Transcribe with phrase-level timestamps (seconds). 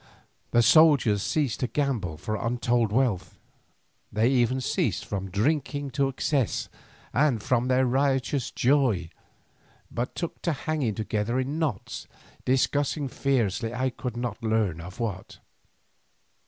[0.49, 3.37] The soldiers ceased to gamble for untold wealth,
[4.11, 6.69] they even ceased from drinking to excess
[7.13, 9.11] and from their riotous joy,
[9.91, 12.07] but took to hanging together in knots
[12.45, 15.37] discussing fiercely I could not learn of what.